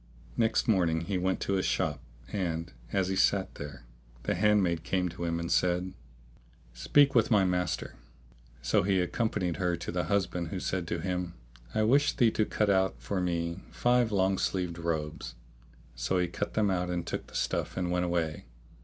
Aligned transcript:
Next 0.35 0.67
morning 0.67 1.01
he 1.01 1.19
went 1.19 1.39
to 1.41 1.53
his 1.53 1.65
shop, 1.67 2.01
and, 2.33 2.73
as 2.91 3.09
he 3.09 3.15
sat 3.15 3.53
there, 3.53 3.85
the 4.23 4.33
handmaid 4.33 4.83
came 4.83 5.09
to 5.09 5.25
him 5.25 5.39
and 5.39 5.51
said, 5.51 5.93
"Speak 6.73 7.13
with 7.13 7.29
my 7.29 7.43
master." 7.45 7.93
So 8.63 8.81
he 8.81 8.99
accompanied 8.99 9.57
her 9.57 9.75
to 9.77 9.91
the 9.91 10.05
husband 10.05 10.47
who 10.47 10.59
said 10.59 10.87
to 10.87 11.01
him, 11.01 11.35
"I 11.75 11.83
wish 11.83 12.13
thee 12.13 12.31
to 12.31 12.45
cut 12.45 12.71
out 12.71 12.99
for 12.99 13.21
me 13.21 13.59
five 13.69 14.11
long 14.11 14.39
sleeved 14.39 14.79
robes."[FN#639] 14.79 15.35
So 15.93 16.17
he 16.17 16.27
cut 16.27 16.55
them 16.55 16.69
out[FN#640] 16.69 16.93
and 16.93 17.05
took 17.05 17.27
the 17.27 17.35
stuff 17.35 17.77
and 17.77 17.91
went 17.91 18.05
away. 18.05 18.45